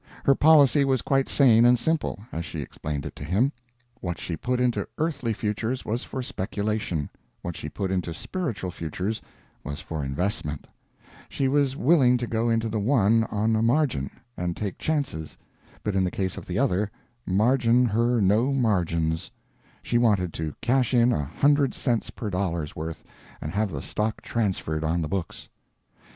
[0.23, 3.51] Her policy was quite sane and simple, as she explained it to him:
[3.99, 7.07] what she put into earthly futures was for speculation,
[7.43, 9.21] what she put into spiritual futures
[9.63, 10.65] was for investment;
[11.29, 15.37] she was willing to go into the one on a margin, and take chances,
[15.83, 16.89] but in the case of the other,
[17.23, 19.29] "margin her no margins"
[19.83, 23.03] she wanted to cash in a hundred cents per dollar's worth,
[23.39, 25.47] and have the stock transferred on the books.